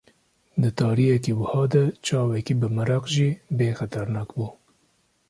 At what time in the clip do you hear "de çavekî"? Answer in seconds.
1.73-2.53